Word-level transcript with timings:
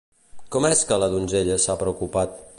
Com 0.55 0.65
és 0.69 0.81
que 0.93 0.99
la 1.03 1.11
donzella 1.13 1.61
s'ha 1.67 1.81
preocupat? 1.85 2.39